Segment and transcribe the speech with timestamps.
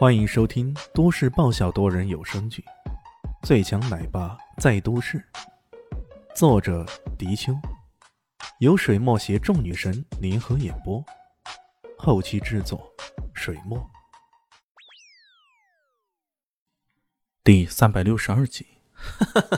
[0.00, 2.64] 欢迎收听都市爆笑多人有声剧
[3.46, 5.18] 《最强奶爸在都市》，
[6.34, 6.86] 作者：
[7.18, 7.52] 迪秋，
[8.60, 11.04] 由水墨携众女神联合演播，
[11.98, 12.90] 后期制作：
[13.34, 13.90] 水墨。
[17.44, 18.66] 第三百六十二集，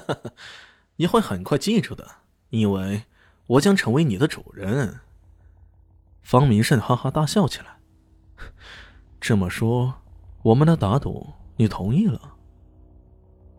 [0.98, 2.16] 你会很快记住的，
[2.48, 3.04] 因为
[3.46, 4.98] 我将成为你的主人。
[6.20, 7.78] 方明胜哈哈大笑起来，
[9.20, 10.01] 这么说。
[10.42, 11.24] 我们的打赌，
[11.56, 12.20] 你同意了？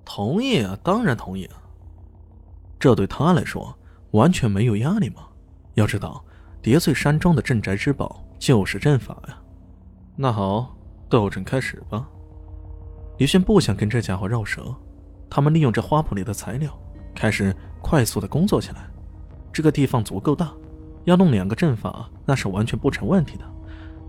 [0.03, 1.55] 同意啊，当然同意啊。
[2.77, 3.73] 这对他来说
[4.11, 5.23] 完全没有压力嘛。
[5.75, 6.23] 要知道，
[6.61, 9.37] 叠翠山庄的镇宅之宝就是阵法呀。
[10.17, 10.75] 那好，
[11.07, 12.05] 斗争开始吧。
[13.17, 14.75] 李轩不想跟这家伙绕舌，
[15.29, 16.77] 他们利用这花圃里的材料，
[17.15, 18.85] 开始快速的工作起来。
[19.53, 20.51] 这个地方足够大，
[21.05, 23.45] 要弄两个阵法那是完全不成问题的。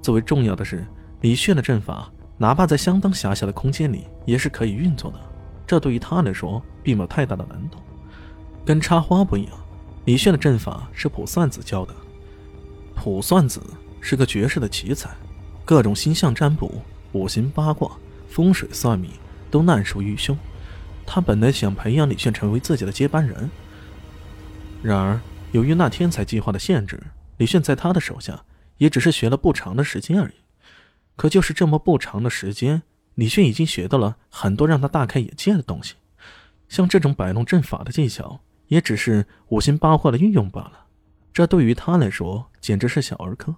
[0.02, 0.84] 最为重要的是，
[1.20, 2.10] 李炫的阵法。
[2.37, 5.18] 哪怕在相当狭小的空间里，也是可以运作的。
[5.66, 7.79] 这对于他来说，并没有太大的难度。
[8.65, 9.52] 跟插花不一样，
[10.04, 11.95] 李炫的阵法是卜算子教的。
[12.95, 13.60] 卜算子
[14.01, 15.10] 是个绝世的奇才，
[15.65, 17.90] 各种星象占卜、五行八卦、
[18.29, 19.10] 风水算命
[19.51, 20.37] 都难熟于胸。
[21.07, 23.51] 他本来想培养李炫成为自己的接班人，
[24.82, 25.21] 然而
[25.52, 27.01] 由于那天才计划的限制，
[27.37, 28.43] 李炫在他的手下
[28.79, 30.35] 也只是学了不长的时间而已。
[31.16, 32.82] 可就是这么不长的时间，
[33.15, 35.95] 李炫已经学到了很多让他大开眼界的东西，
[36.68, 40.87] 像这种摆弄阵法的技巧，也只是五行八卦的运用罢了。
[41.32, 43.54] 这对于他来说简直是小儿科。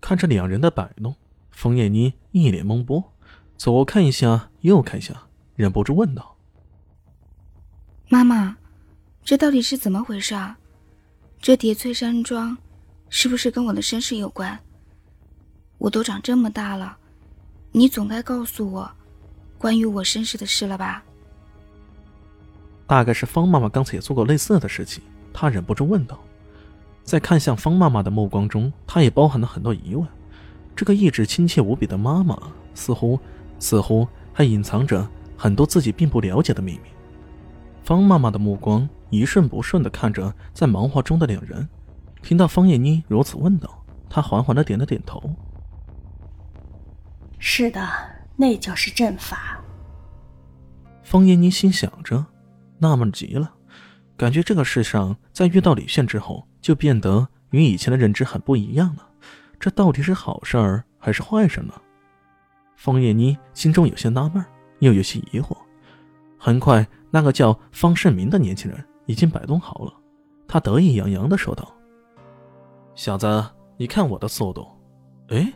[0.00, 1.14] 看着两人的摆弄，
[1.50, 3.12] 冯叶妮一脸懵波，
[3.56, 5.14] 左看一下，右看一下，
[5.56, 6.36] 忍不住问道
[8.08, 8.56] ：“妈妈，
[9.24, 10.56] 这到底是怎么回事啊？
[11.40, 12.56] 这叠翠山庄，
[13.08, 14.58] 是不是跟我的身世有关？”
[15.78, 16.98] 我都长这么大了，
[17.72, 18.90] 你总该告诉我
[19.56, 21.02] 关于我身世的事了吧？
[22.86, 25.02] 大概是方妈妈刚才也做过类似的事情，
[25.32, 26.18] 她忍不住问道。
[27.04, 30.06] 在看向方妈妈的目光中，她也包含了很多疑问。
[30.74, 32.38] 这个一直亲切无比的妈妈，
[32.74, 33.18] 似乎
[33.58, 36.90] 似乎还隐藏着很多自己并不了解的秘密。
[37.82, 41.68] 方妈妈的目光一瞬不顺的看着在忙活中的两人，
[42.22, 45.22] 听到方叶妮如此问道，她缓缓的点了点头。
[47.38, 47.80] 是的，
[48.36, 49.58] 那就是阵法。
[51.02, 52.24] 方燕妮心想着，
[52.78, 53.54] 纳闷极了，
[54.16, 59.08] 感觉这个世上在遇到李炫之后，就变得与以前的认知很不一样了。
[59.58, 61.72] 这到底是好事儿还是坏事呢？
[62.76, 64.44] 方燕妮心中有些纳闷，
[64.80, 65.56] 又有些疑惑。
[66.38, 69.92] 很快，那个叫方胜明的年轻人已经摆动好了，
[70.46, 71.72] 他得意洋洋的说道
[72.94, 73.44] ：“小子，
[73.76, 74.66] 你看我的速度，
[75.28, 75.52] 哎。”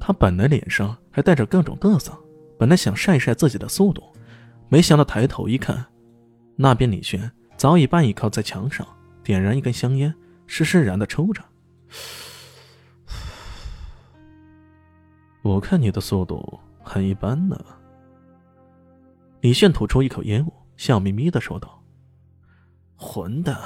[0.00, 2.12] 他本来脸上还带着各种嘚瑟，
[2.58, 4.02] 本来想晒一晒自己的速度，
[4.68, 5.84] 没想到抬头一看，
[6.56, 8.86] 那边李轩早已半倚靠在墙上，
[9.22, 10.14] 点燃一根香烟，
[10.46, 11.42] 施施然的抽着。
[15.42, 17.58] 我看你的速度很一般呢。
[19.40, 21.82] 李炫吐出一口烟雾，笑眯眯的说道
[22.96, 23.56] ：“混蛋！”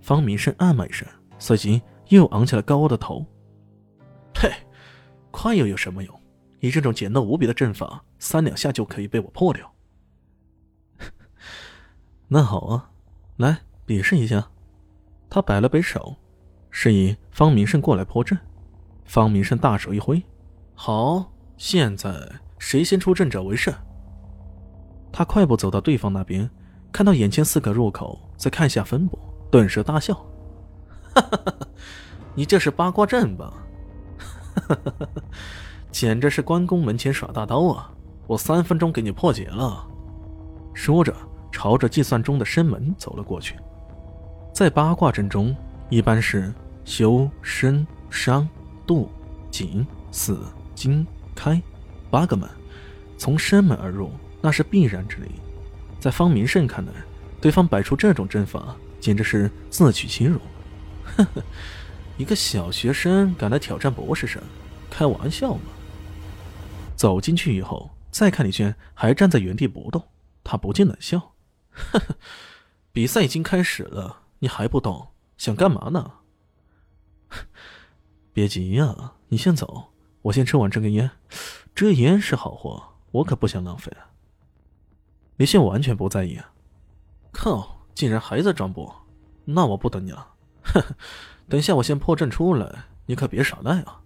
[0.00, 1.06] 方明生暗骂一声，
[1.38, 3.24] 随即又昂起了高傲的头。
[4.34, 4.50] 嘿。
[5.38, 6.20] 快又有什么用？
[6.60, 9.70] 你这种简陋无比的阵法，三两下就可以被我破掉。
[12.28, 12.90] 那好啊，
[13.36, 14.48] 来比试一下。
[15.28, 16.16] 他摆了摆手，
[16.70, 18.38] 示意方明胜过来破阵。
[19.04, 20.22] 方明胜大手一挥，
[20.74, 23.72] 好，现在谁先出阵者为胜。
[25.12, 26.48] 他快步走到对方那边，
[26.90, 29.18] 看到眼前四个入口，再看下分布，
[29.50, 30.14] 顿时大笑
[31.14, 31.68] ：“哈哈哈哈
[32.34, 33.52] 你这是八卦阵吧？”
[35.90, 37.90] 简直是关公门前耍大刀啊！
[38.26, 39.86] 我三分钟给你破解了。
[40.74, 41.14] 说着，
[41.52, 43.56] 朝着计算中的生门走了过去。
[44.52, 45.54] 在八卦阵中，
[45.88, 46.52] 一般是
[46.84, 48.46] 修、生、伤、
[48.86, 49.08] 度、
[49.50, 50.40] 景、死、
[50.74, 51.62] 金、开
[52.10, 52.48] 八个门，
[53.16, 54.10] 从生门而入，
[54.40, 55.30] 那是必然之理。
[56.00, 56.92] 在方明胜看来，
[57.40, 60.40] 对方摆出这种阵法，简直是自取其辱。
[61.16, 61.42] 呵呵。
[62.18, 64.42] 一个小学生敢来挑战博士生，
[64.90, 65.62] 开玩笑吗？
[66.96, 70.02] 走进去以后，再看李轩还站在原地不动，
[70.42, 71.34] 他不禁冷笑
[71.70, 72.16] ：“呵呵，
[72.90, 76.12] 比赛已经开始了，你还不动，想干嘛呢？”
[78.32, 79.92] 别急呀，你先走，
[80.22, 81.10] 我先抽完这根烟。
[81.74, 83.92] 这烟是好货，我可不想浪费。
[84.00, 84.08] 啊
[85.36, 86.50] 李轩完全不在意啊！
[87.30, 89.06] 靠，竟然还在装波，
[89.44, 90.35] 那我不等你了。
[90.66, 90.94] 呵呵。
[91.48, 94.00] 等下我先破阵出来，你可别耍赖啊！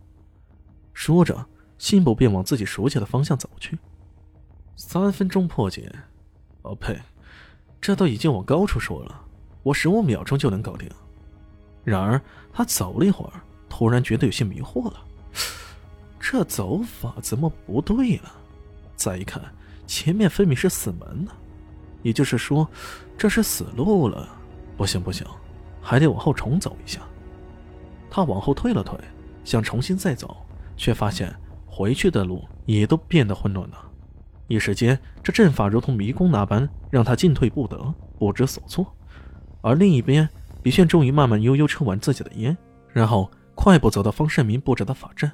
[0.92, 1.46] 说着，
[1.78, 3.78] 信步便往自己熟悉的方向走去。
[4.76, 5.90] 三分钟破解，
[6.62, 7.00] 哦呸，
[7.80, 9.20] 这都已经往高处说了，
[9.62, 10.88] 我十五秒钟就能搞定。
[11.82, 12.20] 然而
[12.52, 15.02] 他走了一会儿，突然觉得有些迷惑了，
[16.20, 18.30] 这走法怎么不对了？
[18.96, 19.42] 再一看，
[19.86, 21.32] 前面分明是死门呢，
[22.02, 22.68] 也就是说，
[23.16, 24.28] 这是死路了。
[24.76, 25.26] 不行不行，
[25.80, 27.00] 还得往后重走一下。
[28.10, 28.98] 他往后退了退，
[29.44, 30.36] 想重新再走，
[30.76, 31.34] 却发现
[31.66, 33.76] 回去的路也都变得混乱了。
[34.48, 38.84] 一时间，这阵法如同迷宫那般，让他进退不得，不知所措。
[39.60, 40.28] 而另一边，
[40.64, 42.56] 李炫终于慢慢悠悠抽完自己的烟，
[42.88, 45.30] 然后快步走到方胜明布置的法阵，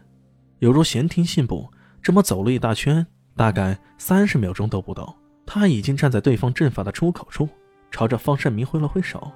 [0.58, 1.66] 犹如闲庭信步，
[2.02, 5.16] 这么走了一大圈，大概三十秒钟都不到，
[5.46, 7.49] 他已经站在对方阵法的出口处，
[7.90, 9.32] 朝着方胜明挥了挥手：“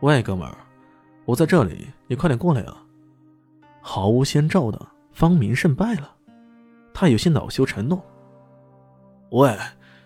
[0.00, 0.56] 喂，哥们儿。”
[1.26, 2.84] 我在这里，你快点过来啊！
[3.80, 6.14] 毫无先兆的，方明胜败了，
[6.94, 8.00] 他有些恼羞成怒。
[9.30, 9.58] 喂，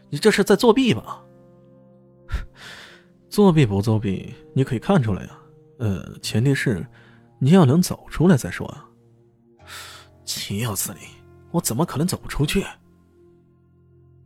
[0.08, 1.22] 你这是在作弊吧？
[3.28, 5.38] 作弊不作弊，你可以看出来呀。
[5.78, 6.86] 呃，前提是
[7.38, 8.88] 你要能走出来再说啊。
[10.25, 11.00] 岂有此理！
[11.50, 12.64] 我怎么可能走不出去？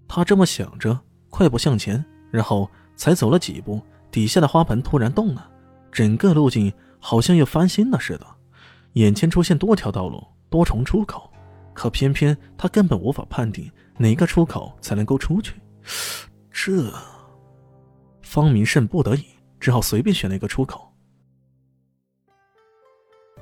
[0.06, 0.96] 他这么想着，
[1.28, 3.80] 快步向前，然后才走了几步，
[4.12, 5.50] 底下的花盆突然动了，
[5.94, 6.70] 整个路径。
[7.06, 8.26] 好像又翻新了似的，
[8.94, 11.30] 眼前出现多条道路、多重出口，
[11.74, 15.60] 可偏偏他根本无法判定哪个出口才能够出去。
[16.50, 16.90] 这，
[18.22, 19.26] 方明胜不得已
[19.60, 20.90] 只好随便选了一个出口。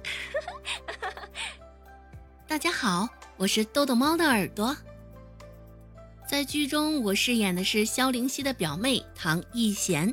[2.49, 4.77] 大家好，我是豆豆猫的耳朵。
[6.27, 10.13] 在剧中，我饰演的是萧灵溪的表妹唐艺贤。